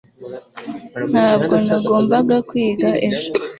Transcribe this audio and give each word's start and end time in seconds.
ntabwo 1.09 1.53
nagombaga 1.67 2.35
kwiga 2.49 2.89
ejo 3.09 3.31